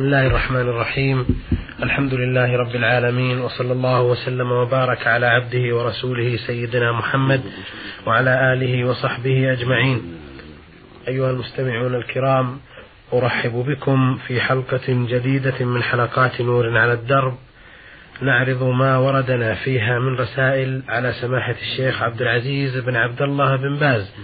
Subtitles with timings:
[0.00, 1.26] بسم الله الرحمن الرحيم.
[1.82, 7.40] الحمد لله رب العالمين وصلى الله وسلم وبارك على عبده ورسوله سيدنا محمد
[8.06, 10.02] وعلى آله وصحبه أجمعين.
[11.08, 12.60] أيها المستمعون الكرام
[13.12, 17.34] أرحب بكم في حلقة جديدة من حلقات نور على الدرب.
[18.22, 23.76] نعرض ما وردنا فيها من رسائل على سماحة الشيخ عبد العزيز بن عبد الله بن
[23.76, 24.14] باز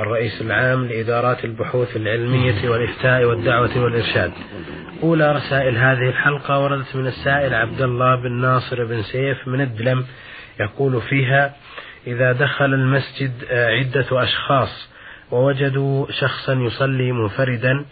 [0.00, 4.32] الرئيس العام لإدارات البحوث العلمية والإفتاء والدعوة والإرشاد.
[5.02, 10.04] أولى رسائل هذه الحلقة وردت من السائل عبد الله بن ناصر بن سيف من الدلم
[10.60, 11.54] يقول فيها
[12.06, 14.88] إذا دخل المسجد عدة أشخاص
[15.30, 17.84] ووجدوا شخصا يصلي منفردا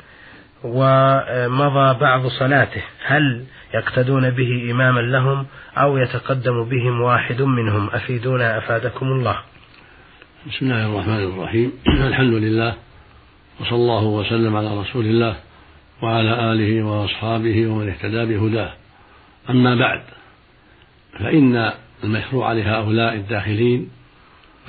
[0.64, 3.45] ومضى بعض صلاته هل
[3.76, 7.90] يقتدون به إماما لهم أو يتقدم بهم واحد منهم.
[7.90, 9.38] أفيدونا أفادكم الله.
[10.46, 11.72] بسم الله الرحمن الرحيم.
[12.10, 12.74] الحمد لله
[13.60, 15.36] وصلى الله وسلم على رسول الله
[16.02, 18.72] وعلى آله وأصحابه ومن اهتدى بهداه.
[19.50, 20.02] أما بعد
[21.18, 21.73] فإن
[22.04, 23.90] المشروع لهؤلاء الداخلين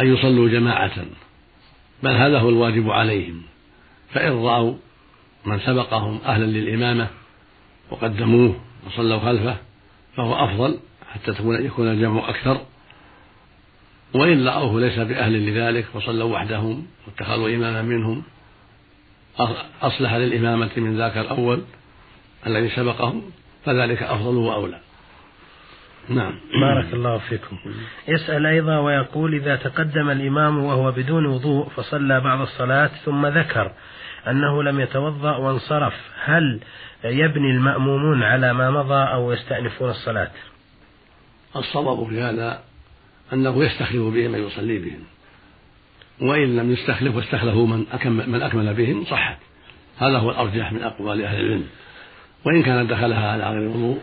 [0.02, 1.06] أن يصلوا جماعة
[2.04, 3.42] بل هذا هو الواجب عليهم.
[4.14, 4.74] فإن رأوا
[5.46, 7.08] من سبقهم أهلا للإمامة
[7.92, 9.58] وقدموه وصلوا خلفه
[10.16, 10.80] فهو أفضل
[11.14, 12.62] حتى تكون يكون الجمع أكثر.
[14.14, 18.24] وإن رأوه ليس بأهل لذلك وصلوا وحدهم واتخذوا إماما منهم
[19.82, 21.62] أصلح للإمامة من ذاك الأول
[22.48, 23.32] الذي سبقهم
[23.66, 24.80] فذلك أفضل وأولى.
[26.10, 26.40] نعم.
[26.62, 27.58] بارك الله فيكم.
[28.08, 33.72] يسأل أيضا ويقول إذا تقدم الإمام وهو بدون وضوء فصلى بعض الصلاة ثم ذكر
[34.28, 35.94] أنه لم يتوضأ وانصرف.
[36.26, 36.60] هل
[37.04, 40.32] يبني المأمومون على ما مضى أو يستأنفون الصلاة؟
[41.56, 42.60] الصواب في هذا
[43.34, 45.04] أنه يستخلف بهم من يصلي بهم.
[46.22, 49.38] وإن لم يستخلف واستخلفوا من أكمل, من أكمل بهم صحت.
[49.98, 51.68] هذا هو الأرجح من أقوال أهل العلم.
[52.46, 54.02] وإن كان دخلها على غير وضوء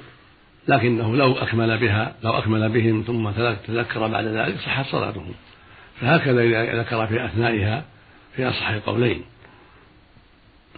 [0.69, 3.31] لكنه لو أكمل بها لو أكمل بهم ثم
[3.67, 5.25] تذكر بعد ذلك صحت صلاته
[6.01, 7.85] فهكذا إذا ذكر في أثنائها
[8.37, 9.25] في أصح القولين.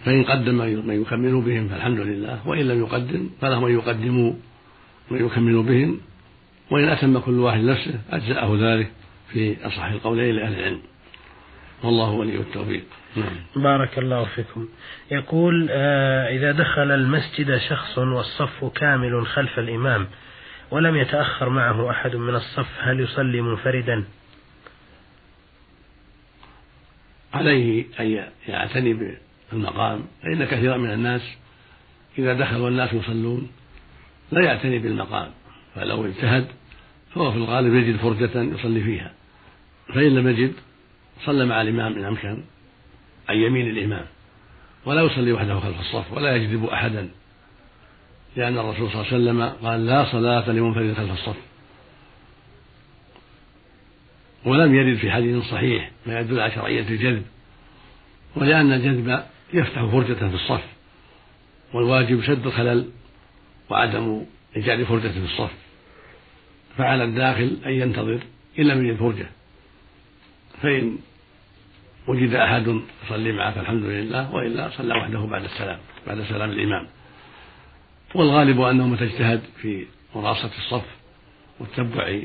[0.05, 0.55] فإن قدم
[0.87, 4.33] من يكمل بهم فالحمد لله وإن لم يقدم فلهم أن يقدموا
[5.11, 5.99] من يكمل بهم
[6.71, 8.91] وإن أتم كل واحد نفسه أجزأه ذلك
[9.33, 10.79] في أصح القولين لأهل العلم.
[11.83, 12.83] والله ولي التوفيق.
[13.15, 13.63] نعم.
[13.63, 14.67] بارك الله فيكم.
[15.11, 20.07] يقول آه إذا دخل المسجد شخص والصف كامل خلف الإمام
[20.71, 24.03] ولم يتأخر معه أحد من الصف هل يصلي منفردا؟
[27.33, 29.17] عليه أن يعتني
[29.53, 31.21] المقام فإن كثيرا من الناس
[32.17, 33.49] إذا دخل والناس يصلون
[34.31, 35.29] لا يعتني بالمقام
[35.75, 36.47] فلو اجتهد
[37.15, 39.13] فهو في الغالب يجد فرجة يصلي فيها.
[39.87, 40.53] فإن لم يجد
[41.25, 42.43] صلى مع الإمام إن أمكن
[43.29, 44.05] عن يمين الإمام
[44.85, 47.09] ولا يصلي وحده خلف الصف ولا يجذب أحدا
[48.35, 51.37] لأن الرسول صلى الله عليه وسلم قال لا صلاة لمنفرد خلف الصف.
[54.45, 57.25] ولم يرد في حديث صحيح ما يدل على شرعية الجذب
[58.35, 60.63] ولأن الجذب يفتح فرجة في الصف
[61.73, 62.89] والواجب سد الخلل
[63.69, 64.25] وعدم
[64.55, 65.51] إيجاد فرجة في الصف
[66.77, 68.19] فعلى الداخل أن ينتظر
[68.59, 69.29] إن لم يجد فرجة.
[70.61, 70.97] فإن
[72.07, 76.87] وجد أحد يصلي معه فالحمد لله وإلا صلى وحده بعد السلام بعد سلام الإمام.
[78.15, 80.85] والغالب أنه متى اجتهد في مراصة الصف
[81.59, 82.19] وتتبع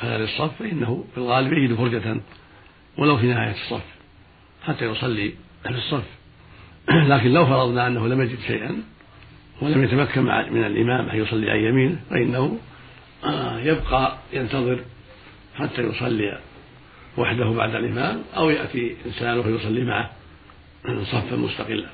[0.00, 2.20] خلال الصف فإنه في الغالب يجد فرجة
[2.98, 3.84] ولو في نهاية الصف
[4.62, 6.19] حتى يصلي في الصف.
[7.12, 8.82] لكن لو فرضنا أنه لم يجد شيئا
[9.62, 12.58] ولم يتمكن من الإمام أن يصلي عن يمينه فإنه
[13.24, 14.80] آه، يبقى ينتظر
[15.56, 16.38] حتى يصلي
[17.16, 20.10] وحده بعد الإمام أو يأتي إنسان فيصلي معه
[21.02, 21.88] صفا مستقلا.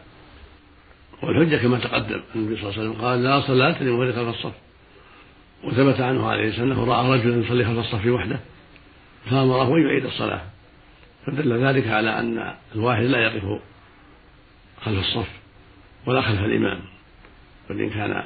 [1.23, 4.53] والحجة كما تقدم النبي صلى الله عليه وسلم قال لا صلاة لمن خلف الصف.
[5.65, 8.41] وثبت عنه عليه والسلام أنه رأى رجلا يصلي خلف الصف وحده
[9.31, 10.41] فأمره أن يعيد الصلاة.
[11.27, 13.61] فدل ذلك على أن الواحد لا يقف
[14.84, 15.28] خلف الصف
[16.06, 16.81] ولا خلف الإمام.
[17.70, 18.22] بل إن كان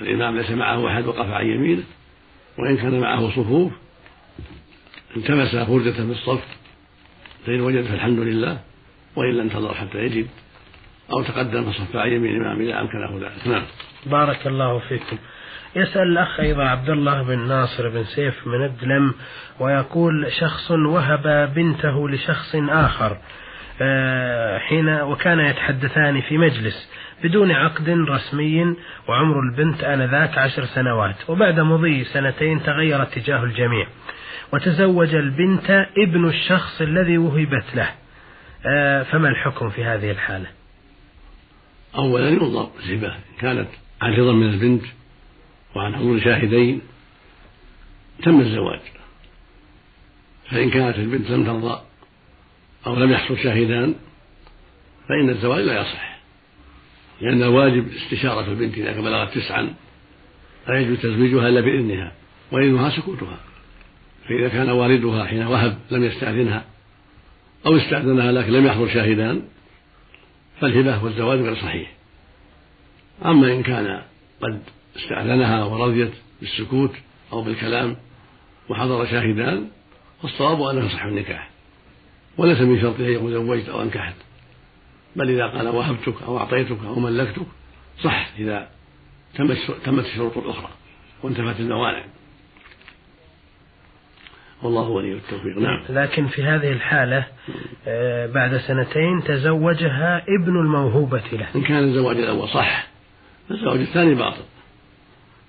[0.00, 1.82] الإمام ليس معه أحد وقف عن يمينه
[2.58, 3.72] وإن كان معه صفوف
[5.16, 6.44] التمس فرجة في الصف
[7.46, 8.58] فإن وجد فالحمد لله
[9.16, 10.26] وإلا انتظر حتى يجد
[11.12, 13.46] أو تقدم فصف عن يمين الإمام إذا أمكنه ذلك.
[13.46, 13.62] نعم.
[14.06, 15.18] بارك الله فيكم.
[15.76, 19.14] يسأل الأخ أيضا عبد الله بن ناصر بن سيف من الدلم
[19.60, 23.16] ويقول شخص وهب بنته لشخص آخر.
[24.58, 26.90] حين وكان يتحدثان في مجلس
[27.24, 28.76] بدون عقد رسمي
[29.08, 33.86] وعمر البنت آنذاك عشر سنوات وبعد مضي سنتين تغير اتجاه الجميع.
[34.52, 37.90] وتزوج البنت ابن الشخص الذي وهبت له.
[38.66, 40.46] آه، فما الحكم في هذه الحالة؟
[41.94, 43.68] أولا ينظر الهبة كانت
[44.02, 44.82] عن رضا من البنت
[45.74, 46.80] وعن حضور شاهدين.
[48.22, 48.80] تم الزواج.
[50.50, 51.89] فإن كانت البنت لم ترضى
[52.86, 53.94] أو لم يحصل شاهدان
[55.08, 56.20] فإن الزواج لا يصح.
[57.20, 59.74] لأن الواجب استشارة البنت إذا بلغت تسعا
[60.68, 62.12] لا يجوز تزويجها إلا بإذنها
[62.52, 63.36] وإذنها سكوتها.
[64.28, 66.64] فإذا كان والدها حين وهب لم يستأذنها
[67.66, 69.42] أو استأذنها لكن لم يحضر شاهدان
[70.60, 71.92] فالهبة والزواج غير صحيح.
[73.24, 74.02] أما إن كان
[74.42, 74.62] قد
[74.96, 76.92] استأذنها ورضيت بالسكوت
[77.32, 77.96] أو بالكلام
[78.68, 79.68] وحضر شاهدان
[80.22, 81.49] فالصواب أنه يصح النكاح.
[82.38, 84.14] وليس من شرطه أن يقول زوجت أو أنكحت.
[85.16, 87.46] بل إذا قال وهبتك أو أعطيتك أو ملكتك
[88.02, 88.68] صح إذا
[89.34, 90.70] تمت تمت الشروط الأخرى
[91.22, 92.04] وانتفت الموانع.
[94.62, 95.58] والله ولي التوفيق.
[95.58, 95.84] نعم.
[95.88, 97.26] لكن في هذه الحالة
[97.88, 101.48] آه، بعد سنتين تزوجها ابن الموهوبة له.
[101.54, 102.86] إن كان الزواج الأول صح.
[103.50, 104.44] الزواج الثاني باطل.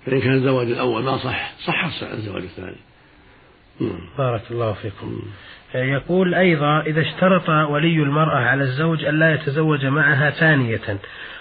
[0.06, 2.78] فإن كان الزواج الأول ما صح صح الزواج الثاني.
[4.18, 5.22] بارك الله فيكم.
[5.76, 11.00] يقول أيضا إذا اشترط ولي المرأة على الزوج ألا يتزوج معها ثانية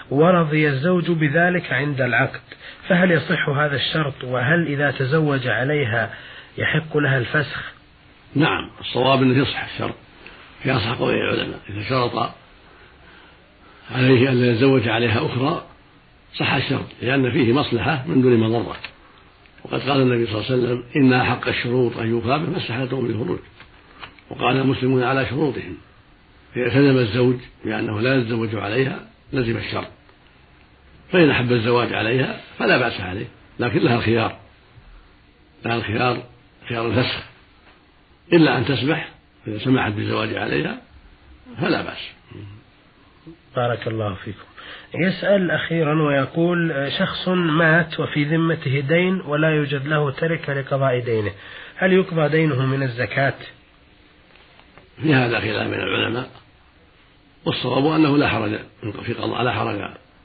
[0.09, 2.41] ورضي الزوج بذلك عند العقد
[2.87, 6.13] فهل يصح هذا الشرط؟ وهل إذا تزوج عليها
[6.57, 7.71] يحق لها الفسخ؟
[8.35, 9.95] نعم الصواب أنه يصح الشرط.
[10.63, 12.31] في أصح قول العلماء إذا شرط
[13.91, 15.63] عليه أن يتزوج عليها أخرى
[16.39, 18.77] صح الشرط لأن فيه مصلحة من دون مضرة
[19.63, 23.39] وقد قال النبي صلى الله عليه وسلم إن أحق الشروط أن يقابل ما استحلتهم بالخروج
[24.29, 25.77] وقال المسلمون على شروطهم.
[26.55, 27.35] فإذا التزم الزوج
[27.65, 29.87] بأنه لا يتزوج عليها لزم الشرط
[31.11, 33.25] فإن أحب الزواج عليها فلا بأس عليه
[33.59, 34.39] لكن لها الخيار.
[35.65, 36.23] لها الخيار
[36.69, 37.23] خيار الفسخ.
[38.33, 39.09] إلا أن تسمح
[39.47, 40.81] إذا سمحت بالزواج عليها
[41.61, 42.11] فلا بأس.
[43.55, 44.50] بارك الله فيكم.
[44.95, 51.31] يسأل أخيرا ويقول شخص مات وفي ذمته دين ولا يوجد له تركة لقضاء دينه.
[51.75, 53.33] هل يقضى دينه من الزكاة؟
[55.01, 56.29] في هذا خلاف بين العلماء
[57.45, 58.59] والصواب أنه لا حرج
[59.03, 59.79] في قضاء لا حرج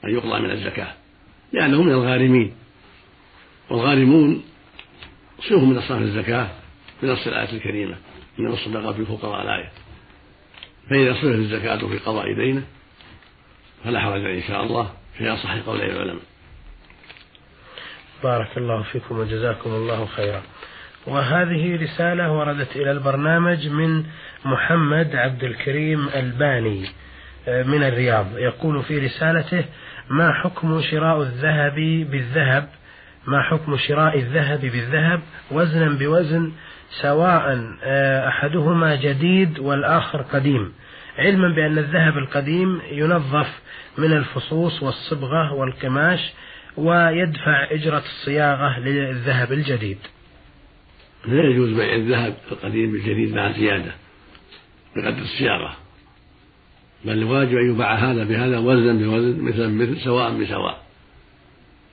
[0.05, 0.93] أن يقضى من الزكاة
[1.53, 2.53] لأنه من الغارمين.
[3.69, 4.43] والغارمون
[5.39, 6.47] صنف من أصناف الزكاة
[7.03, 7.95] بنص الآية الكريمة
[8.37, 9.71] من الصدقات في الفقراء الآية.
[10.89, 12.63] فإذا صرفت الزكاة في قضاء دينه
[13.87, 16.23] فلا حرج إن شاء الله في أصح قولي العلماء.
[18.23, 20.41] بارك الله فيكم وجزاكم الله خيرا.
[21.05, 24.03] وهذه رسالة وردت إلى البرنامج من
[24.45, 26.85] محمد عبد الكريم الباني
[27.47, 28.37] آه، من الرياض.
[28.37, 29.65] يقول في رسالته
[30.09, 31.75] ما حكم شراء الذهب
[32.11, 32.69] بالذهب؟
[33.27, 36.51] ما حكم شراء الذهب بالذهب؟ وزنا بوزن
[37.01, 40.73] سواء آه، أحدهما جديد والآخر قديم.
[41.17, 43.61] علما بأن الذهب القديم ينظف
[43.97, 46.19] من الفصوص والصبغة والقماش
[46.77, 49.97] ويدفع إجرة الصياغة للذهب الجديد.
[51.25, 53.91] لا يجوز بيع الذهب القديم بالجديد مع زيادة
[54.95, 55.77] بقدر الصياغة
[57.05, 60.83] بل الواجب أن يباع هذا بهذا وزنا بوزن مثلا مثل سواء بسواء.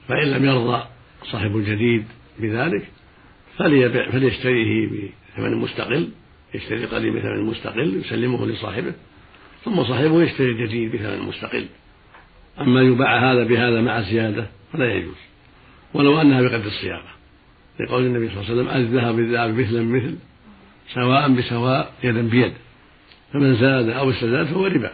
[0.08, 0.84] فإن لم يرضى
[1.32, 2.04] صاحب الجديد
[2.38, 2.88] بذلك
[3.58, 6.08] فليبيع فليشتريه بثمن مستقل
[6.54, 8.94] يشتري القديم بثمن مستقل يسلمه لصاحبه.
[9.64, 11.66] ثم صاحبه يشتري الجديد بثمن مستقل
[12.60, 15.16] أما يباع هذا بهذا مع زيادة فلا يجوز.
[15.94, 17.14] ولو أنها بقدر الصياغة.
[17.80, 20.16] لقول النبي صلى الله عليه وسلم الذهب بالذهب مثلا مثل
[20.94, 22.52] سواء بسواء يدا بيد.
[23.32, 24.92] فمن زاد أو استزاد فهو ربا.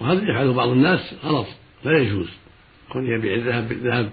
[0.00, 1.46] وهذا يفعله بعض الناس غلط.
[1.84, 2.28] لا يجوز.
[2.92, 4.12] كون يبيع الذهب بالذهب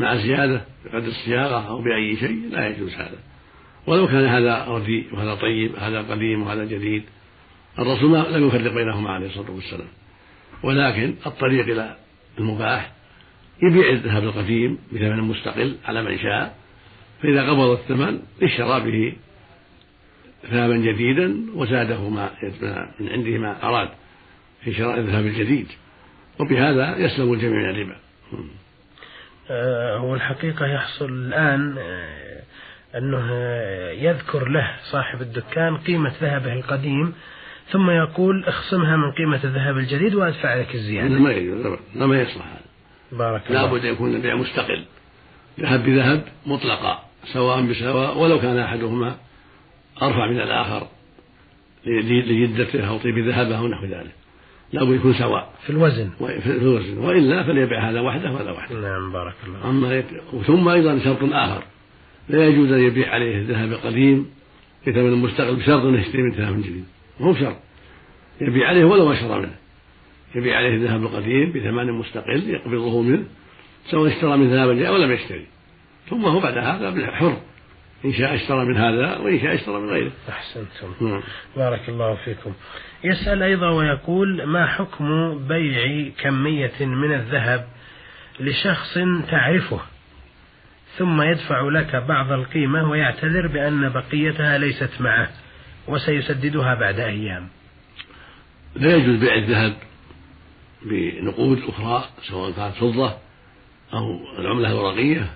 [0.00, 3.18] مع زيادة بقدر الصياغة أو بأي شيء لا يجوز هذا.
[3.86, 7.02] ولو كان هذا رديء وهذا طيب هذا قديم وهذا جديد
[7.78, 9.88] الرسول لم يفرق بينهما عليه الصلاة والسلام.
[10.62, 11.96] ولكن الطريق إلى
[12.38, 12.92] المباح
[13.62, 16.56] يبيع الذهب القديم بثمن مستقل على من شاء
[17.22, 19.16] فإذا قبض الثمن اشترى به
[20.50, 22.30] ذهبا جديدا وزاده ما
[23.00, 23.88] من عنده ما أراد
[24.64, 25.66] في شراء الذهب الجديد.
[26.40, 27.96] وبهذا يسلم الجميع من الربا.
[29.50, 32.42] آه، هو الحقيقة يحصل الآن آه،
[32.98, 33.32] أنه
[33.92, 37.14] يذكر له صاحب الدكان قيمة ذهبه القديم
[37.72, 41.18] ثم يقول اخصمها من قيمة الذهب الجديد وأدفع لك الزيادة.
[41.18, 43.18] ما يجوز ما يصلح هذا.
[43.18, 43.62] بارك الله.
[43.62, 44.84] لابد أن يكون البيع مستقل.
[45.60, 49.16] ذهب بذهب مطلقا سواء بسواء ولو كان أحدهما
[50.02, 50.86] أرفع من الآخر
[51.86, 54.14] لجدته أو طيب ذهبه أو نحو ذلك.
[54.72, 55.52] لابد يكون سواء.
[55.66, 56.10] في الوزن.
[56.18, 56.98] في الوزن.
[56.98, 58.80] وإلا فليبيع هذا وحده وهذا وحده.
[58.80, 59.70] نعم بارك الله.
[59.70, 60.06] أما يت...
[60.46, 61.62] ثم أيضا شرط آخر.
[62.28, 64.30] لا يجوز أن يبيع عليه الذهب القديم
[64.86, 66.84] بثمن مستقل بشرط أنه يشتري من ذهب جديد.
[67.20, 67.56] مو شرط
[68.40, 69.54] يبيع عليه ولو ما شرى منه.
[70.34, 73.24] يبيع عليه الذهب القديم بثمن مستقل يقبضه منه
[73.90, 75.46] سواء اشترى من ذهب أو لم يشتري.
[76.10, 77.36] ثم هو بعد هذا حر.
[78.04, 80.10] إن شاء اشترى من هذا وإن شاء اشترى من غيره.
[80.28, 81.06] أحسنتم.
[81.08, 81.22] نعم.
[81.56, 82.52] بارك الله فيكم.
[83.04, 87.68] يسأل أيضا ويقول ما حكم بيع كمية من الذهب
[88.40, 88.98] لشخص
[89.30, 89.80] تعرفه؟
[90.96, 95.28] ثم يدفع لك بعض القيمة ويعتذر بأن بقيتها ليست معه.
[95.88, 97.48] وسيسددها بعد أيام.
[98.76, 99.76] لا يجوز بيع الذهب
[100.82, 103.14] بنقود أخرى سواء كانت فضة
[103.92, 105.30] أو العملة الورقية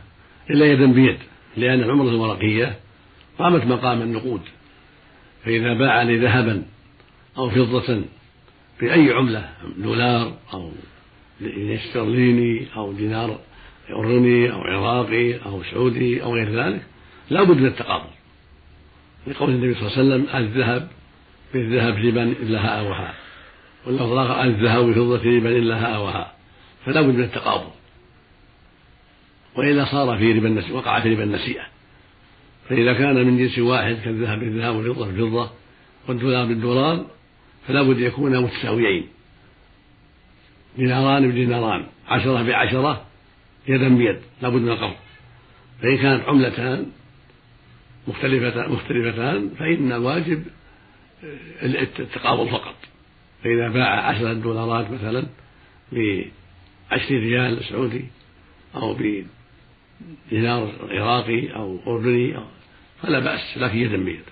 [0.50, 1.18] إلا يدا بيد
[1.56, 2.76] لأن العملة الورقية
[3.38, 4.40] قامت مقام النقود.
[5.44, 6.62] فإذا باع لي ذهبا
[7.38, 8.02] أو فضة
[8.80, 10.70] بأي عملة دولار أو
[11.42, 13.38] استرليني أو دينار
[13.90, 16.82] أردني أو عراقي أو سعودي أو غير ذلك
[17.30, 18.10] لا بد من التقابض.
[19.26, 20.88] لقول النبي صلى الله عليه وسلم الذهب
[21.54, 23.14] بالذهب ربا إلا هاء
[23.86, 26.34] واللفظ الآخر الذهب بفضة ربا إلا هاء وهاء
[26.86, 27.70] فلا بد من التقابض.
[29.56, 31.62] وإلا صار في ربا وقع في ربا النسيئة
[32.68, 35.50] فإذا كان من جنس واحد كالذهب بالذهب والفضة بالفضة
[36.08, 37.06] والدولار بالدولار
[37.68, 39.06] فلا بد يكونا متساويين.
[40.76, 43.06] ديناران بديناران عشرة بعشرة
[43.68, 44.96] يدا بيد لا بد من القبض.
[45.82, 46.86] فإن كانت عملتان
[48.08, 50.42] مختلفتان مختلفتان فإن الواجب
[51.62, 52.74] التقابض فقط.
[53.44, 55.26] فإذا باع عشرة دولارات مثلا
[55.92, 58.04] بعشر ريال سعودي
[58.74, 58.94] أو
[60.30, 62.44] بدينار عراقي أو أردني أو
[63.02, 64.22] فلا بأس لكن يدا بيد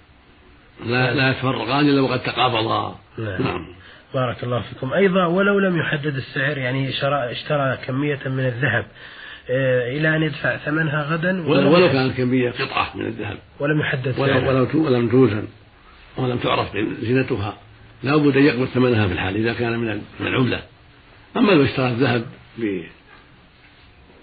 [0.85, 3.43] لا لا يتفرقان إلا وقد تقابضا نعم.
[3.43, 3.67] نعم.
[4.15, 4.93] بارك الله فيكم.
[4.93, 6.89] أيضا ولو لم يحدد السعر يعني
[7.31, 8.89] اشترى كمية من الذهب آه،
[9.97, 13.39] إلى أن يدفع ثمنها غدا ولو, ولو كانت كمية قطعة من الذهب.
[13.61, 15.45] ولم يحدد ولو, ولو ولم توزن.
[16.17, 17.59] ولم تعرف زينتها
[18.03, 20.63] لا بد أن يقبل ثمنها في الحال إذا كان من من العملة.
[21.37, 22.27] أما لو اشترى الذهب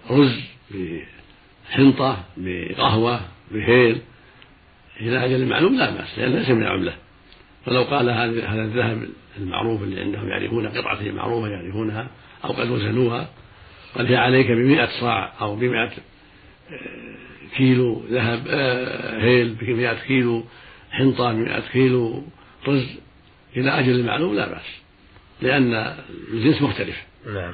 [0.09, 0.39] برز
[1.69, 3.19] بحنطة بقهوة
[3.51, 3.97] بهيل
[5.01, 6.93] إلى أجل معلوم لا بأس لأن ليس من العملة.
[7.65, 9.07] فلو قال هذا الذهب
[9.37, 12.07] المعروف اللي عندهم يعرفون قطعته معروفة يعرفونها
[12.45, 13.29] أو قد وزنوها
[13.97, 15.89] قال هي عليك بمئة صاع أو بمئة
[17.57, 20.45] كيلو ذهب آه، هيل بمئة كيلو
[20.91, 22.23] حنطة بمئة كيلو
[22.67, 22.99] رز
[23.57, 24.81] إلى أجل معلوم لا بأس
[25.41, 25.93] لأن
[26.33, 27.03] الجنس مختلف.
[27.33, 27.53] نعم.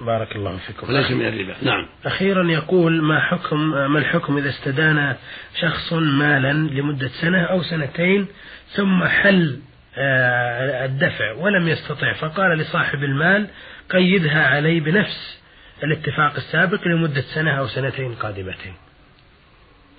[0.00, 0.88] بارك الله فيكم.
[0.88, 1.54] وليس من الربا.
[1.62, 1.86] نعم.
[2.04, 5.16] أخيرا يقول ما حكم ما الحكم إذا استدان
[5.60, 8.26] شخص مالا لمدة سنة أو سنتين
[8.68, 9.60] ثم حل
[9.98, 13.46] آه، الدفع ولم يستطع فقال لصاحب المال
[13.90, 15.45] قيدها علي بنفس
[15.84, 18.72] الاتفاق السابق لمدة سنة أو سنتين قادمتين.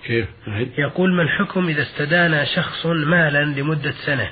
[0.04, 0.26] كيف؟
[0.78, 4.30] يقول ما الحكم إذا استدان شخص مالا لمدة سنة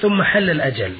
[0.00, 0.92] ثم حل الأجل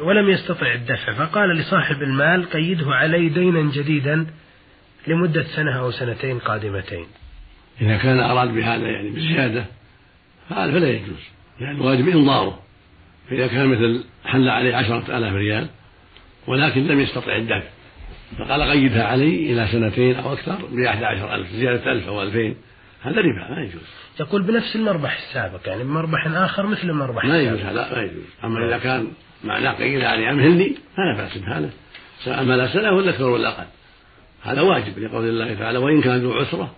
[0.00, 4.26] ولم يستطع الدفع فقال لصاحب المال قيده علي دينا جديدا
[5.06, 7.06] لمدة سنة أو سنتين قادمتين.
[7.80, 9.64] إذا كان أراد بهذا يعني بزيادة
[10.50, 11.20] فهذا فلا يجوز
[11.60, 12.62] يعني الواجب إنظاره.
[13.30, 15.68] فإذا كان مثل حل عليه عشرة آلاف ريال
[16.46, 17.68] ولكن لم يستطع الدفع.
[18.38, 22.56] فقال قيدها علي إلى سنتين أو أكثر بأحد عشر ألف زيادة ألف أو ألفين.
[23.02, 23.82] هذا ربا ما يجوز.
[24.20, 28.24] يقول بنفس المربح السابق يعني بمربح آخر مثل المربح ما يجوز هذا ما يجوز.
[28.44, 29.08] أما إذا كان
[29.44, 31.70] معناه قيدها علي أمهلني فلا بأس بهذا.
[32.24, 33.66] سواء مال سنة ولا أكثر ولا أقل.
[34.42, 36.74] هذا واجب لقول الله تعالى وإن كان ذو عسرة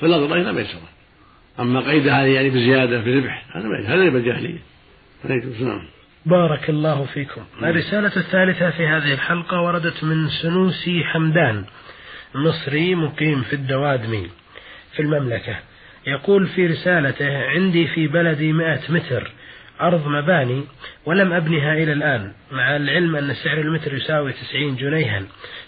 [0.00, 0.88] فلا ضر إلا ميسرة
[1.60, 3.90] أما قيدها يعني بزيادة بربح هذا ما يجوز.
[3.90, 4.58] هذا ربا الجاهلية.
[5.24, 5.97] ما يجوز نعم.
[6.26, 7.44] بارك الله فيكم.
[7.62, 11.64] الرسالة الثالثة في هذه الحلقة وردت من سنوسي حمدان
[12.34, 14.30] مصري مقيم في الدوادمي
[14.92, 15.56] في المملكة.
[16.06, 19.32] يقول في رسالته عندي في بلدي مئة متر
[19.80, 20.64] أرض مباني
[21.06, 25.22] ولم أبنها إلى الآن مع العلم أن سعر المتر يساوي تسعين جنيها.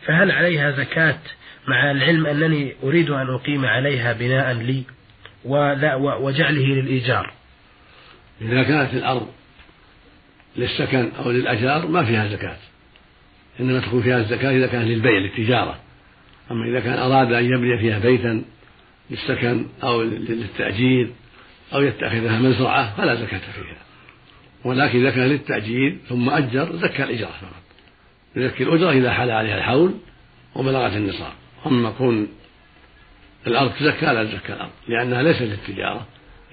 [0.07, 1.19] فهل عليها زكاة
[1.69, 4.83] مع العلم أنني أريد أن أقيم عليها بناء لي
[5.45, 7.33] وجعله للإيجار؟
[8.41, 9.29] إذا كانت الأرض
[10.57, 12.57] للسكن أو للأجار ما فيها زكاة.
[13.61, 15.81] إنما تكون فيها الزكاة إذا كان للبيع للتجارة.
[16.51, 18.45] أما إذا كان أراد أن يبني فيها بيتا
[19.11, 21.11] للسكن أو للتأجير
[21.75, 23.81] أو يتخذها مزرعة فلا زكاة فيها.
[24.65, 27.63] ولكن إذا كان للتأجير ثم أجر زكى الإجارة فقط.
[28.37, 29.95] يزكي الأجرة إذا حال عليها الحول
[30.55, 31.33] وبلغت النصاب.
[31.67, 32.29] أما كون
[33.47, 36.07] الأرض تزكى لا تزكى الأرض لأنها ليست للتجارة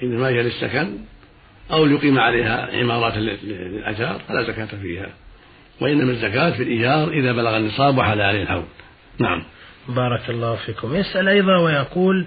[0.03, 0.97] إنما هي للسكن
[1.71, 5.09] أو يقيم عليها عمارات للأجار فلا زكاة فيها.
[5.81, 8.63] وإنما الزكاة في الإيجار إذا بلغ النصاب وحال عليه الحول.
[9.19, 9.43] نعم.
[9.89, 10.95] بارك الله فيكم.
[10.95, 12.25] يسأل أيضا ويقول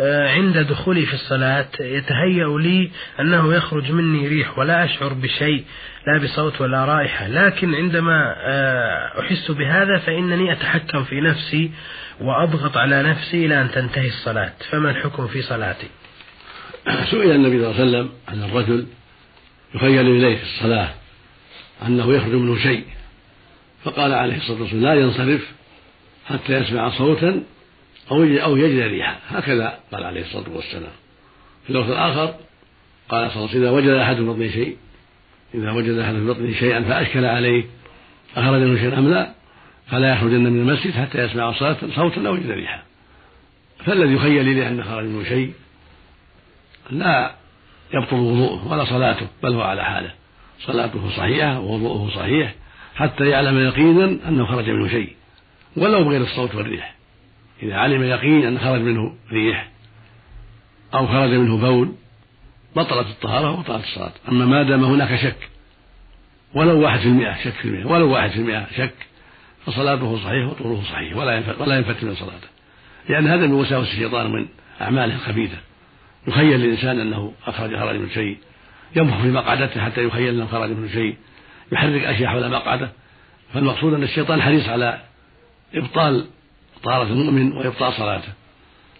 [0.00, 2.90] آه، عند دخولي في الصلاة يتهيأ لي
[3.20, 5.64] أنه يخرج مني ريح ولا أشعر بشيء
[6.06, 7.28] لا بصوت ولا رائحة.
[7.28, 11.70] لكن عندما آه، أحس بهذا فإنني أتحكم في نفسي
[12.20, 14.52] وأضغط على نفسي إلى أن تنتهي الصلاة.
[14.70, 15.88] فما الحكم في صلاتي؟
[16.84, 18.86] سئل النبي صلى الله عليه وسلم عن الرجل
[19.74, 20.94] يخيل إليه في الصلاة
[21.86, 22.84] أنه يخرج منه شيء
[23.84, 25.52] فقال عليه الصلاة والسلام لا ينصرف
[26.26, 27.42] حتى يسمع صوتا
[28.10, 29.16] أو أو يجد ريحا.
[29.28, 30.92] هكذا قال عليه الصلاة والسلام.
[31.64, 32.34] في اللفظ الآخر
[33.08, 34.76] قال صلى الله عليه وسلم إذا وجد أحد في بطنه شيء
[35.54, 37.64] إذا وجد أحد في بطنه شيئا فأشكل عليه
[38.36, 39.30] أخرج منه شيئا أم لا
[39.86, 41.52] فلا يخرجن من المسجد حتى يسمع
[41.96, 42.82] صوتا أو يجد ريحا.
[43.86, 45.52] فالذي يخيل إليه أن خرج منه شيء
[46.90, 47.34] لا
[47.94, 50.10] يبطل وضوءه ولا صلاته بل هو على حاله.
[50.60, 52.54] صلاته صحيحة ووضوءه صحيح
[52.94, 55.16] حتى يعلم يقينا أنه خرج منه شيء
[55.76, 56.94] ولو بغير الصوت والريح.
[57.62, 59.68] إذا علم يقين أن خرج منه ريح
[60.94, 61.92] أو خرج منه بول
[62.76, 64.12] بطلت الطهارة وبطلت الصلاة.
[64.28, 65.48] أما ما دام هناك شك
[66.54, 68.94] ولو واحد في المئة شك في المئة ولو واحد في المئة شك
[69.66, 72.48] فصلاته صحيحة وطهوره صحيح ولا ولا ينفت من صلاته.
[73.08, 74.46] لأن هذا من وساوس الشيطان من
[74.80, 75.56] أعماله الخبيثة.
[76.26, 78.36] يخيل الإنسان أنه أخرج خرج من شيء
[78.96, 81.16] ينفخ في مقعدته حتى يخيل أنه خرج من شيء
[81.72, 82.90] يحرك أشياء حول مقعده.
[83.54, 85.00] فالمقصود أن الشيطان حريص على
[85.74, 86.26] إبطال
[86.82, 88.32] طهارة المؤمن وإبطال صلاته.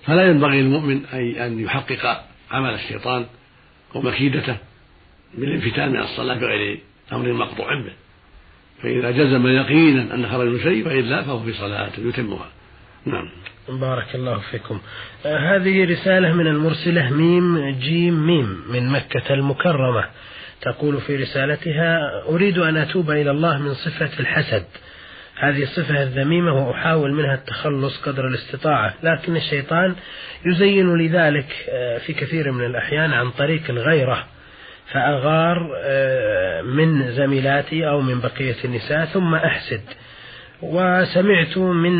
[0.04, 3.26] فلا ينبغي للمؤمن أي أن يحقق عمل الشيطان
[3.94, 4.56] ومكيدته
[5.34, 6.80] بالانفتان من الصلاة بغير
[7.12, 7.92] أمر مقطوع به.
[8.82, 12.48] فإذا جزم يقينا أن خرج من شيء فإلا فهو في صلاة يتمها.
[13.06, 13.28] نعم.
[13.68, 14.80] بارك الله فيكم.
[15.26, 20.04] آه هذه رسالة من المرسلة ميم جيم ميم من مكة المكرمة.
[20.60, 24.64] تقول في رسالتها أريد أن أتوب إلى الله من صفة الحسد.
[25.40, 29.94] هذه الصفة الذميمة وأحاول منها التخلص قدر الاستطاعة لكن الشيطان
[30.46, 34.26] يزين لي ذلك آه، في كثير من الأحيان عن طريق الغيرة
[34.92, 39.80] فأغار آه، من زميلاتي أو من بقية النساء ثم أحسد.
[40.62, 41.94] وسمعت من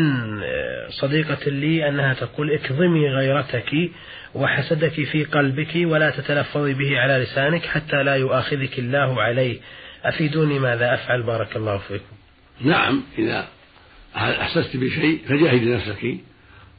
[0.89, 3.91] صديقة لي أنها تقول اكظمي غيرتك
[4.35, 9.59] وحسدك في قلبك ولا تتلفظي به على لسانك حتى لا يؤاخذك الله عليه.
[10.03, 12.15] أفيدوني ماذا أفعل؟ بارك الله فيكم.
[12.61, 13.47] نعم إذا
[14.15, 16.17] أحسست بشيء فجاهدي نفسك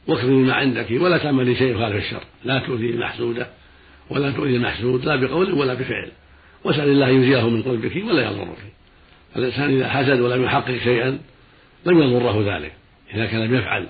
[0.07, 2.23] واكظمي ما عندك ولا تعملي شيء خالف الشر.
[2.43, 3.45] لا تؤذي المحسود
[4.09, 6.11] ولا تؤذي المحسود لا بقول ولا بفعل.
[6.63, 8.57] واسأل الله يزيله من قلبك ولا يضرك.
[9.35, 11.19] الإنسان إذا حسد ولم يحقق شيئا
[11.85, 12.73] لم يضره ذلك؟
[13.13, 13.87] إذا كان لم يفعل.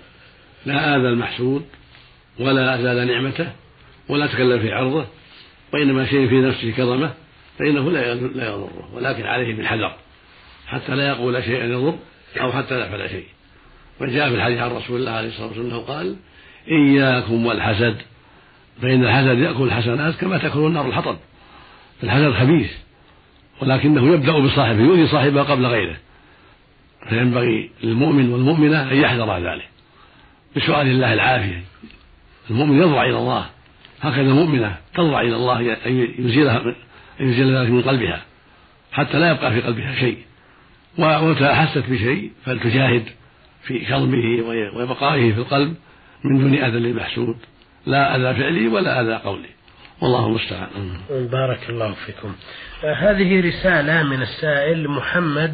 [0.66, 1.66] لا آذى المحسود
[2.40, 3.52] ولا أزال نعمته
[4.10, 5.06] ولا تكلم في عرضه
[5.74, 7.14] وإنما شيء في نفسه كظمة
[7.60, 8.90] فإنه لا يضره.
[8.94, 9.96] ولكن عليه بالحذر
[10.68, 11.96] حتى لا يقول شيئا يضر
[12.42, 13.26] أو حتى لا يفعل شيء.
[14.02, 16.16] وجاء في الحديث عن رسول الله عليه الصلاة والسلام أنه قال
[16.68, 17.98] إياكم والحسد.
[18.82, 21.18] فإن الحسد يأكل الحسنات كما تأكل النار الحطب.
[22.04, 22.72] الحسد خبيث
[23.62, 25.98] ولكنه يبدأ بصاحبه يؤذي صاحبه قبل غيره.
[27.10, 29.70] فينبغي للمؤمن والمؤمنة أن يحذر ذلك.
[30.56, 31.64] بسؤال الله العافية.
[32.50, 33.46] المؤمن يضرع إلى الله.
[34.02, 36.62] هكذا المؤمنة تضرع إلى الله أن يزيلها
[37.22, 38.22] أن يزيل ذلك من قلبها.
[38.92, 40.18] حتى لا يبقى في قلبها شيء.
[40.98, 43.04] ومتى أحست بشيء فلتجاهد
[43.64, 44.44] في كظمه
[44.76, 45.76] وبقائه في القلب
[46.24, 47.38] من دون أذى للمحسود.
[47.86, 49.50] لا أذى فعلي ولا أذى قولي.
[50.02, 50.98] والله المستعان.
[51.10, 52.36] بارك الله فيكم.
[52.98, 55.54] هذه رسالة من السائل محمد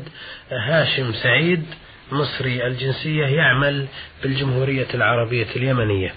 [0.51, 1.65] هاشم سعيد
[2.11, 3.85] مصري الجنسية يعمل
[4.23, 6.13] بالجمهورية العربية اليمنية.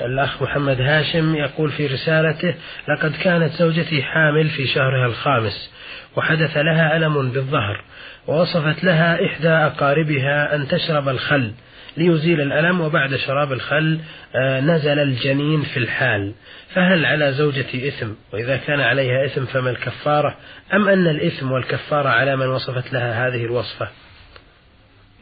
[0.00, 2.54] الأخ محمد هاشم يقول في رسالته
[2.88, 5.70] لقد كانت زوجتي حامل في شهرها الخامس
[6.16, 7.84] وحدث لها ألم بالظهر
[8.26, 11.52] ووصفت لها إحدى أقاربها أن تشرب الخل
[11.96, 14.00] ليزيل الألم وبعد شراب الخل
[14.34, 16.34] آه، نزل الجنين في الحال.
[16.74, 20.36] فهل على زوجتي إثم؟ وإذا كان عليها إثم فما الكفارة؟
[20.74, 23.88] أم أن الإثم والكفارة على من وصفت لها هذه الوصفة؟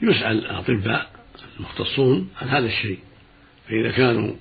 [0.03, 1.07] يسأل الأطباء
[1.59, 2.99] المختصون عن هذا الشيء.
[3.69, 4.35] فإذا كانوا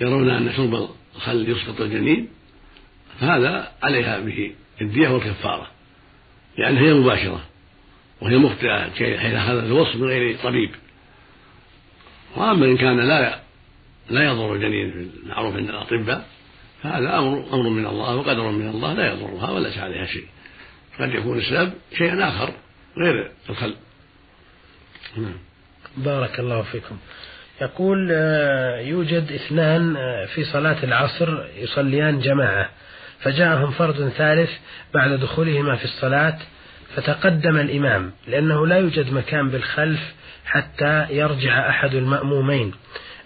[0.00, 2.28] يرون أن شرب الخل يسقط الجنين
[3.20, 5.66] فهذا عليها به الدية والكفارة
[6.58, 7.44] لأنها هي مباشرة
[8.20, 10.70] وهي مخطئة حيث أخذت الوصف من غير طبيب.
[12.36, 13.40] وأما إن كان لا
[14.10, 16.24] لا يضر الجنين في المعروف عند الأطباء
[16.82, 20.26] فهذا أمر أمر من الله وقدر من الله لا يضرها وليس عليها شيء.
[21.00, 22.52] قد يكون السبب شيء آخر
[22.98, 23.74] غير الخل
[25.16, 25.38] نعم.
[25.96, 26.96] بارك الله فيكم.
[27.60, 32.70] يقول آه، يوجد اثنان آه، في صلاة العصر يصليان جماعة
[33.20, 34.50] فجاءهم فرد ثالث
[34.94, 36.38] بعد دخولهما في الصلاة
[36.96, 40.14] فتقدم الإمام لأنه لا يوجد مكان بالخلف
[40.50, 42.72] حتى يرجع أحد المأمومين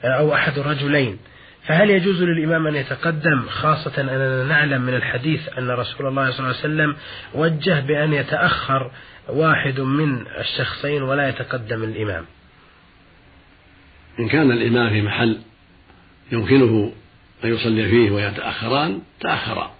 [0.04, 1.18] أو أحد الرجلين.
[1.66, 6.48] فهل يجوز للإمام أن يتقدم خاصة أننا نعلم من الحديث أن رسول الله صلى الله
[6.48, 6.96] عليه وسلم
[7.34, 8.90] وجه بأن يتأخر
[9.28, 12.24] واحد من الشخصين ولا يتقدم الإمام؟
[14.18, 15.38] إن كان الإمام في محل
[16.32, 16.92] يمكنه
[17.44, 19.74] أن يصلي فيه ويتأخران تأخرا.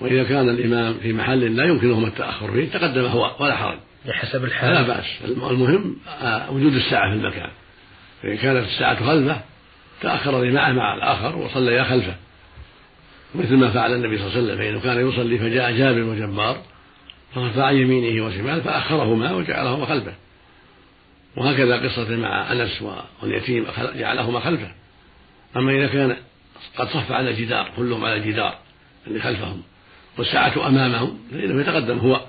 [0.00, 3.78] وإذا كان الإمام في محل لا يمكنهما التأخر فيه تقدم هو ولا حرج.
[4.08, 4.74] بحسب الحال.
[4.74, 5.04] لا بأس.
[5.24, 7.50] المهم آه، وجود الساعة في المكان.
[8.22, 9.40] فإن كانت الساعة خلفه
[10.00, 12.14] تأخر معه مع الآخر وصليا خلفه.
[13.34, 16.62] مثل ما فعل النبي صلى الله عليه وسلم فإنه كان يصلي فجاء جابر وجبار
[17.34, 20.14] فرفع عن يمينه وشماله فأخرهما وجعلهما خلفه.
[21.36, 22.84] وهكذا قصة مع أنس
[23.22, 23.66] واليتيم
[23.96, 24.70] جعلهما خلفه.
[25.56, 26.16] أما إذا كان
[26.78, 28.58] قد صف على الجدار كلهم على الجدار
[29.06, 29.62] اللي خلفهم
[30.18, 32.20] والساعة أمامهم فإنه يتقدم هو.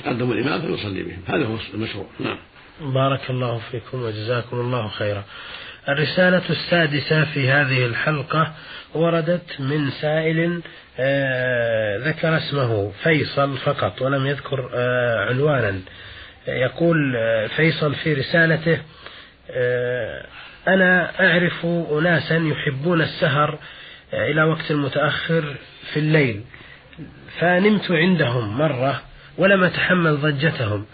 [0.00, 1.22] يتقدم الإمام فيصلي بهم.
[1.26, 2.06] هذا هو المشروع.
[2.20, 2.38] نعم.
[2.80, 5.24] بارك الله فيكم وجزاكم الله خيرا.
[5.88, 8.52] الرسالة السادسة في هذه الحلقة
[8.94, 10.62] وردت من سائل
[10.98, 15.80] آه، ذكر اسمه فيصل فقط ولم يذكر آه، عنوانا.
[16.48, 18.78] يقول آه، فيصل في رسالته
[20.68, 23.58] أنا أعرف أناسا يحبون السهر
[24.12, 25.54] إلى وقت متأخر
[25.92, 26.42] في الليل
[27.40, 29.02] فنمت عندهم مرة
[29.38, 30.84] ولم أتحمل ضجتهم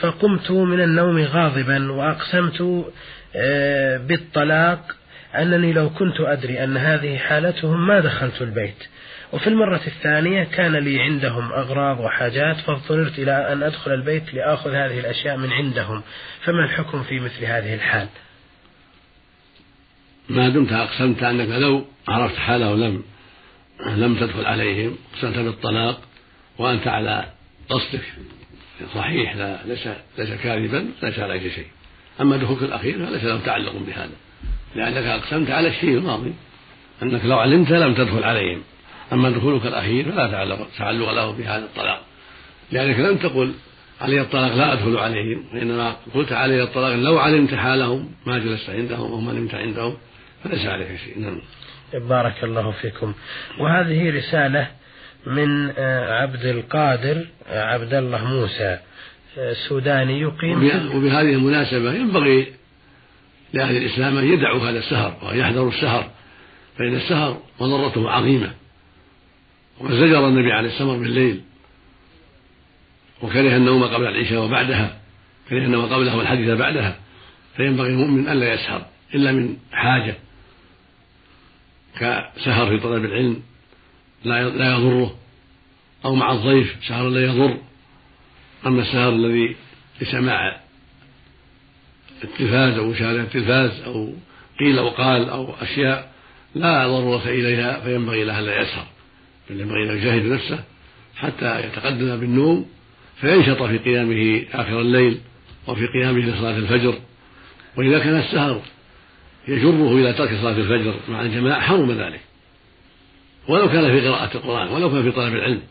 [0.00, 2.90] فقمت من النوم غاضبا وأقسمت
[3.36, 4.96] آه، بالطلاق
[5.34, 8.84] أنني لو كنت أدري أن هذه حالتهم ما دخلت البيت.
[9.32, 15.00] وفي المرة الثانية كان لي عندهم أغراض وحاجات فاضطررت إلى أن أدخل البيت لآخذ هذه
[15.00, 16.02] الأشياء من عندهم.
[16.44, 18.08] فما الحكم في مثل هذه الحال؟
[20.28, 23.02] ما دمت أقسمت أنك لو عرفت حاله لم
[23.86, 26.00] لم تدخل عليهم أقسمت بالطلاق
[26.58, 27.24] وأنت على
[27.70, 28.02] قصدك
[28.94, 31.66] صحيح لا ليس ليس كاذبا ليس عليك شيء.
[32.20, 34.10] أما دخولك الأخير فليس له تعلق بهذا.
[34.74, 36.34] لأنك أقسمت على الشيء الماضي
[37.02, 38.62] أنك لو علمت لم تدخل عليهم.
[39.12, 42.02] أما دخولك الأخير فلا تعلق, تعلق له بهذا الطلاق.
[42.72, 43.52] لأنك لم تقل
[44.00, 49.12] علي الطلاق لا أدخل عليهم وإنما قلت علي الطلاق لو علمت حالهم ما جلست عندهم
[49.12, 49.96] أو ما نمت عندهم
[50.44, 51.18] فليس عليك شيء.
[51.18, 51.40] نعم.
[52.08, 53.14] بارك الله فيكم.
[53.60, 54.79] وهذه رسالة
[55.26, 58.78] من آه، عبد القادر آه، عبد الله موسى
[59.68, 60.64] سوداني يقيم
[60.96, 62.46] وبهذه المناسبة ينبغي
[63.52, 66.10] لأهل الإسلام أن يدعوا هذا السهر ويحذروا السهر
[66.78, 68.50] فإن السهر مضرته عظيمة
[69.80, 71.40] وقد زجر النبي عن السمر بالليل
[73.22, 75.00] وكره النوم قبل العشاء وبعدها
[75.48, 76.96] كره النوم قبلها والحديث بعدها
[77.56, 80.14] فينبغي المؤمن ألا يسهر إلا من حاجة
[81.98, 83.42] كسهر في طلب العلم
[84.24, 84.40] لا
[84.76, 85.16] يضره.
[86.04, 87.56] أو مع الضيف سهر لا يضر.
[88.66, 89.56] أما السهر الذي
[90.00, 90.60] لسماع
[92.24, 94.12] التلفاز أو مشاهدة التلفاز أو
[94.60, 96.12] قيل وقال أو أشياء
[96.54, 98.86] لا ضرورة إليها فينبغي له ألا يسهر.
[99.50, 100.64] بل ينبغي أن يجاهد نفسه
[101.16, 102.66] حتى يتقدم بالنوم
[103.20, 105.20] فينشط في قيامه آخر الليل
[105.66, 106.98] وفي قيامه لصلاة الفجر.
[107.76, 108.62] وإذا كان السهر
[109.48, 112.20] يجره إلى ترك صلاة الفجر مع الجماعة حرم ذلك.
[113.48, 115.62] ولو كان في قراءة القرآن ولو كان في طلب العلم.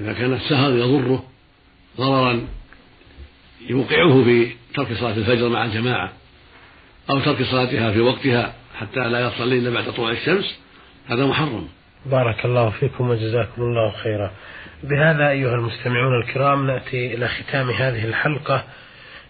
[0.00, 1.24] إذا كان السهر يضره
[1.96, 2.46] ضررا
[3.68, 6.12] يوقعه في ترك صلاة الفجر مع الجماعة
[7.10, 10.58] أو ترك صلاتها في وقتها حتى لا يصلي إلا بعد طلوع الشمس
[11.06, 11.68] هذا محرم.
[12.06, 14.30] بارك الله فيكم وجزاكم الله خيرا.
[14.82, 18.64] بهذا أيها المستمعون الكرام نأتي إلى ختام هذه الحلقة.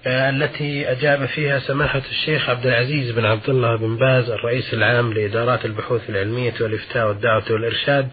[0.06, 5.64] التي أجاب فيها سماحة الشيخ عبد العزيز بن عبد الله بن باز الرئيس العام لإدارات
[5.64, 8.08] البحوث العلمية والإفتاء والدعوة والإرشاد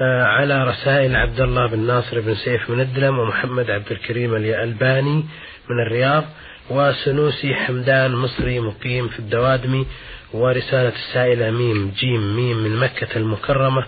[0.00, 5.24] آه، على رسائل عبد الله بن ناصر بن سيف من الدلم ومحمد عبد الكريم الألباني
[5.70, 6.24] من الرياض
[6.70, 9.86] وسنوسي حمدان مصري مقيم في الدوادمي
[10.32, 13.84] ورسالة السائلة ميم جيم ميم من مكة المكرمة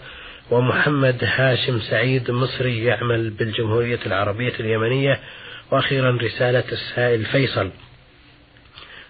[0.50, 5.20] ومحمد هاشم سعيد مصري يعمل بالجمهورية العربية اليمنية
[5.70, 7.70] وأخيرا رسالة السائل فيصل.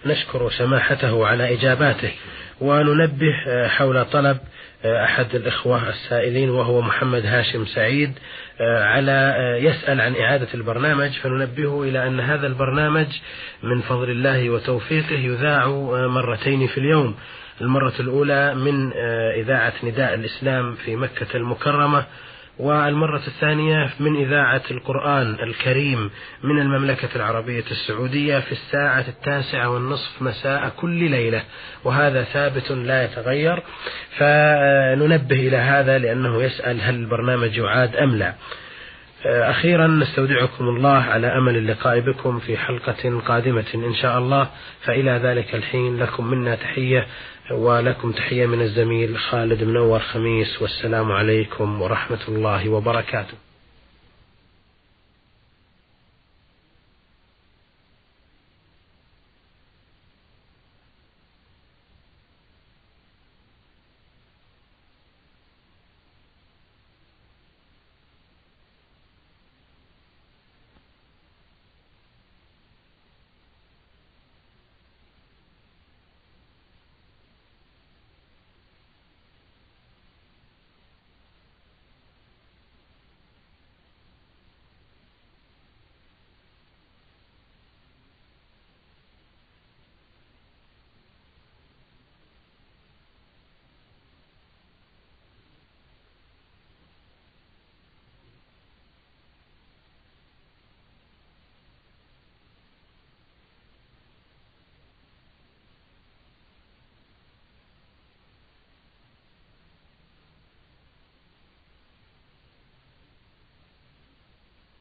[0.07, 2.13] نشكر سماحته على إجاباته
[2.61, 4.39] وننبه آه، حول طلب
[4.85, 8.13] آه، أحد الإخوة السائلين وهو محمد هاشم سعيد
[8.61, 13.07] آه، على يسأل عن إعادة البرنامج فننبهه إلى أن هذا البرنامج
[13.63, 15.69] من فضل الله وتوفيقه يذاع
[16.07, 17.15] مرتين في اليوم.
[17.61, 18.93] المرة الأولى من
[19.37, 22.05] إذاعة نداء الإسلام في مكة المكرمة
[22.59, 26.11] والمرة الثانية من إذاعة القرآن الكريم
[26.43, 31.43] من المملكة العربية السعودية في الساعة التاسعة والنصف مساء كل ليلة
[31.85, 33.63] وهذا ثابت لا يتغير.
[34.17, 38.35] فننبه إلى هذا لأنه يسأل هل البرنامج يعاد أم لا.
[39.27, 44.49] أخيرا نستودعكم الله على أمل اللقاء بكم في حلقة قادمة إن شاء الله.
[44.83, 47.07] فإلى ذلك الحين لكم منا تحية.
[47.51, 53.35] ولكم تحية من الزميل خالد منور خميس والسلام عليكم ورحمة الله وبركاته.